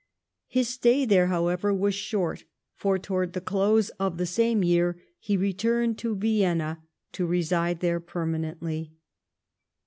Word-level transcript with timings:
His 0.47 0.67
stay 0.67 1.05
there, 1.05 1.27
however, 1.27 1.71
was 1.71 1.93
short, 1.93 2.45
for, 2.73 2.97
towards 2.97 3.33
the 3.33 3.39
close 3.39 3.89
of 3.99 4.17
the 4.17 4.25
same 4.25 4.63
year, 4.63 4.99
he 5.19 5.37
returned 5.37 5.99
to 5.99 6.15
Vienna, 6.15 6.81
to 7.11 7.27
reside 7.27 7.81
there 7.81 7.99
permanently. 7.99 8.93